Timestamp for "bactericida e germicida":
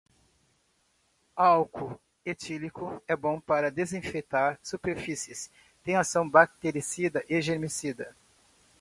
6.27-8.15